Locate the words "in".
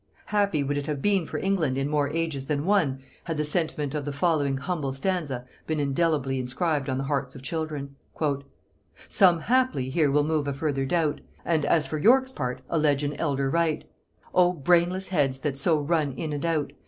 1.77-1.87, 16.13-16.33